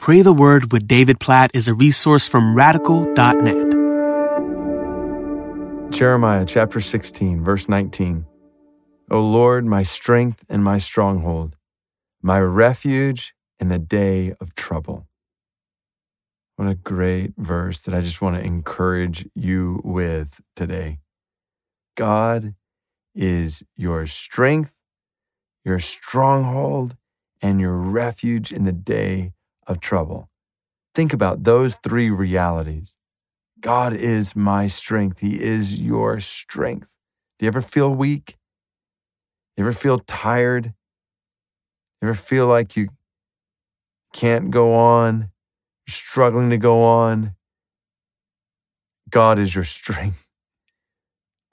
Pray 0.00 0.22
the 0.22 0.32
Word 0.32 0.72
with 0.72 0.88
David 0.88 1.20
Platt 1.20 1.50
is 1.52 1.68
a 1.68 1.74
resource 1.74 2.26
from 2.26 2.56
radical.net. 2.56 3.70
Jeremiah 5.92 6.46
chapter 6.46 6.80
16, 6.80 7.44
verse 7.44 7.68
19. 7.68 8.24
O 9.10 9.20
Lord, 9.20 9.66
my 9.66 9.82
strength 9.82 10.42
and 10.48 10.64
my 10.64 10.78
stronghold, 10.78 11.54
my 12.22 12.40
refuge 12.40 13.34
in 13.58 13.68
the 13.68 13.78
day 13.78 14.32
of 14.40 14.54
trouble. 14.54 15.06
What 16.56 16.68
a 16.68 16.76
great 16.76 17.34
verse 17.36 17.82
that 17.82 17.94
I 17.94 18.00
just 18.00 18.22
want 18.22 18.36
to 18.36 18.42
encourage 18.42 19.28
you 19.34 19.82
with 19.84 20.40
today. 20.56 21.00
God 21.94 22.54
is 23.14 23.62
your 23.76 24.06
strength, 24.06 24.72
your 25.62 25.78
stronghold, 25.78 26.96
and 27.42 27.60
your 27.60 27.76
refuge 27.76 28.50
in 28.50 28.64
the 28.64 28.72
day 28.72 29.34
of 29.70 29.80
trouble. 29.80 30.28
Think 30.94 31.12
about 31.12 31.44
those 31.44 31.76
three 31.76 32.10
realities. 32.10 32.96
God 33.60 33.92
is 33.92 34.34
my 34.34 34.66
strength. 34.66 35.20
He 35.20 35.40
is 35.40 35.76
your 35.80 36.18
strength. 36.20 36.88
Do 37.38 37.46
you 37.46 37.48
ever 37.48 37.60
feel 37.60 37.94
weak? 37.94 38.36
You 39.56 39.64
ever 39.64 39.72
feel 39.72 39.98
tired? 39.98 40.74
You 42.00 42.08
ever 42.08 42.14
feel 42.14 42.46
like 42.46 42.76
you 42.76 42.88
can't 44.12 44.50
go 44.50 44.74
on? 44.74 45.30
You're 45.86 45.92
struggling 45.92 46.50
to 46.50 46.58
go 46.58 46.82
on? 46.82 47.36
God 49.08 49.38
is 49.38 49.54
your 49.54 49.64
strength. 49.78 50.26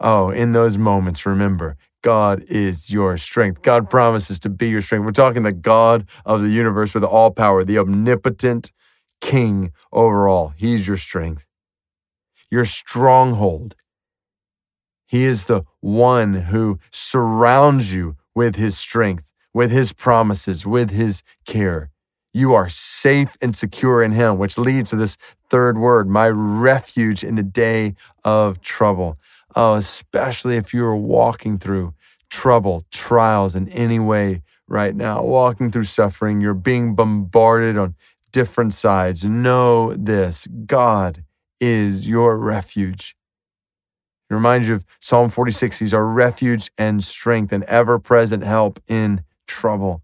Oh, 0.00 0.30
in 0.30 0.52
those 0.52 0.76
moments, 0.76 1.24
remember, 1.24 1.76
God 2.04 2.44
is 2.48 2.90
your 2.90 3.16
strength. 3.16 3.62
God 3.62 3.88
promises 3.88 4.38
to 4.40 4.50
be 4.50 4.68
your 4.68 4.82
strength. 4.82 5.06
We're 5.06 5.12
talking 5.12 5.42
the 5.42 5.52
God 5.52 6.06
of 6.26 6.42
the 6.42 6.50
universe 6.50 6.92
with 6.92 7.02
all 7.02 7.30
power, 7.30 7.64
the 7.64 7.78
omnipotent 7.78 8.70
king 9.22 9.72
over 9.90 10.28
all. 10.28 10.52
He's 10.54 10.86
your 10.86 10.98
strength, 10.98 11.46
your 12.50 12.66
stronghold. 12.66 13.74
He 15.06 15.24
is 15.24 15.44
the 15.44 15.62
one 15.80 16.34
who 16.34 16.78
surrounds 16.92 17.94
you 17.94 18.16
with 18.34 18.56
his 18.56 18.76
strength, 18.76 19.32
with 19.54 19.70
his 19.70 19.94
promises, 19.94 20.66
with 20.66 20.90
his 20.90 21.22
care. 21.46 21.90
You 22.34 22.52
are 22.52 22.68
safe 22.68 23.34
and 23.40 23.56
secure 23.56 24.02
in 24.02 24.12
him, 24.12 24.36
which 24.36 24.58
leads 24.58 24.90
to 24.90 24.96
this 24.96 25.16
third 25.48 25.78
word, 25.78 26.06
my 26.06 26.28
refuge 26.28 27.24
in 27.24 27.36
the 27.36 27.42
day 27.42 27.94
of 28.24 28.60
trouble. 28.60 29.16
Oh, 29.56 29.74
especially 29.74 30.56
if 30.56 30.74
you 30.74 30.84
are 30.84 30.96
walking 30.96 31.58
through 31.58 31.94
trouble, 32.30 32.84
trials 32.90 33.54
in 33.54 33.68
any 33.68 34.00
way 34.00 34.42
right 34.66 34.94
now, 34.94 35.22
walking 35.22 35.70
through 35.70 35.84
suffering, 35.84 36.40
you're 36.40 36.54
being 36.54 36.94
bombarded 36.94 37.76
on 37.76 37.94
different 38.32 38.72
sides. 38.72 39.24
Know 39.24 39.94
this 39.94 40.48
God 40.66 41.24
is 41.60 42.08
your 42.08 42.36
refuge. 42.38 43.16
It 44.28 44.34
reminds 44.34 44.68
you 44.68 44.74
of 44.74 44.84
Psalm 45.00 45.28
46. 45.28 45.78
He's 45.78 45.94
our 45.94 46.06
refuge 46.06 46.70
and 46.76 47.04
strength 47.04 47.52
and 47.52 47.62
ever 47.64 47.98
present 47.98 48.42
help 48.42 48.80
in 48.88 49.22
trouble. 49.46 50.02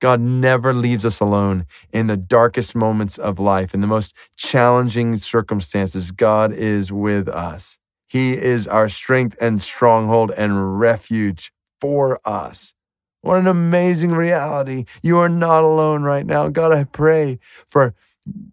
God 0.00 0.20
never 0.20 0.72
leaves 0.72 1.04
us 1.04 1.18
alone 1.20 1.66
in 1.92 2.06
the 2.06 2.16
darkest 2.16 2.74
moments 2.76 3.18
of 3.18 3.38
life, 3.40 3.74
in 3.74 3.80
the 3.80 3.86
most 3.86 4.14
challenging 4.36 5.16
circumstances. 5.16 6.12
God 6.12 6.52
is 6.52 6.92
with 6.92 7.28
us. 7.28 7.78
He 8.08 8.32
is 8.32 8.66
our 8.66 8.88
strength 8.88 9.36
and 9.40 9.60
stronghold 9.60 10.32
and 10.36 10.80
refuge 10.80 11.52
for 11.80 12.18
us. 12.24 12.74
What 13.20 13.38
an 13.38 13.46
amazing 13.46 14.12
reality. 14.12 14.84
You 15.02 15.18
are 15.18 15.28
not 15.28 15.62
alone 15.62 16.02
right 16.02 16.24
now. 16.24 16.48
God, 16.48 16.72
I 16.72 16.84
pray 16.84 17.38
for 17.68 17.94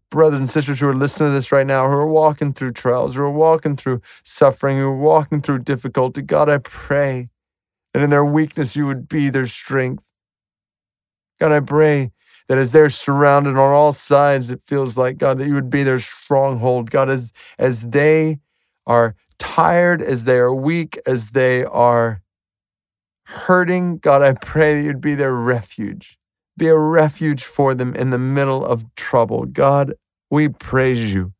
brothers 0.10 0.40
and 0.40 0.50
sisters 0.50 0.80
who 0.80 0.88
are 0.88 0.96
listening 0.96 1.30
to 1.30 1.34
this 1.34 1.52
right 1.52 1.68
now, 1.68 1.88
who 1.88 1.94
are 1.94 2.08
walking 2.08 2.54
through 2.54 2.72
trials, 2.72 3.16
who 3.16 3.24
are 3.24 3.32
walking 3.32 3.76
through 3.76 4.02
suffering, 4.24 4.78
who 4.78 4.88
are 4.88 4.98
walking 4.98 5.42
through 5.42 5.60
difficulty. 5.60 6.22
God, 6.22 6.50
I 6.50 6.58
pray 6.58 7.30
that 7.94 8.02
in 8.02 8.10
their 8.10 8.26
weakness, 8.26 8.76
you 8.76 8.88
would 8.88 9.08
be 9.08 9.30
their 9.30 9.48
strength. 9.48 10.12
God, 11.40 11.52
I 11.52 11.60
pray 11.60 12.12
that 12.48 12.58
as 12.58 12.72
they're 12.72 12.90
surrounded 12.90 13.52
on 13.52 13.72
all 13.72 13.94
sides, 13.94 14.52
it 14.52 14.62
feels 14.66 14.98
like, 14.98 15.18
God, 15.18 15.38
that 15.38 15.48
you 15.48 15.56
would 15.56 15.70
be 15.70 15.84
their 15.84 16.00
stronghold. 16.00 16.92
God, 16.92 17.10
as, 17.10 17.32
as 17.58 17.90
they 17.90 18.40
are 18.86 19.16
tired, 19.56 20.02
as 20.02 20.26
they 20.26 20.38
are 20.38 20.54
weak, 20.54 21.00
as 21.08 21.30
they 21.30 21.64
are 21.64 22.22
hurting, 23.24 23.98
God, 24.00 24.22
I 24.22 24.34
pray 24.34 24.76
that 24.76 24.84
you'd 24.84 25.00
be 25.00 25.16
their 25.16 25.34
refuge. 25.34 26.18
Be 26.58 26.68
a 26.68 26.78
refuge 26.78 27.46
for 27.46 27.74
them 27.74 27.94
in 27.96 28.10
the 28.10 28.20
middle 28.20 28.66
of 28.66 28.84
trouble. 28.96 29.46
God, 29.46 29.94
we 30.30 30.50
praise 30.50 31.14
you 31.14 31.34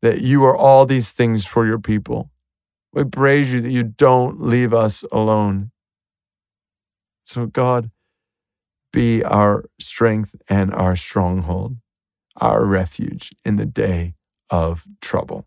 that 0.00 0.22
you 0.22 0.44
are 0.44 0.56
all 0.56 0.86
these 0.86 1.12
things 1.12 1.44
for 1.44 1.66
your 1.66 1.78
people. 1.78 2.30
We 2.94 3.04
praise 3.04 3.52
you 3.52 3.60
that 3.60 3.70
you 3.70 3.82
don't 3.84 4.40
leave 4.40 4.72
us 4.72 5.04
alone. 5.12 5.72
So, 7.26 7.44
God, 7.44 7.90
be 8.94 9.22
our 9.24 9.66
strength 9.78 10.34
and 10.48 10.72
our 10.72 10.96
stronghold, 10.96 11.76
our 12.40 12.64
refuge 12.64 13.30
in 13.44 13.56
the 13.56 13.66
day 13.66 14.14
of 14.50 14.86
trouble. 15.02 15.46